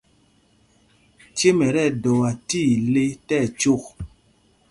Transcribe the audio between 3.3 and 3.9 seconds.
ɛcyɔk.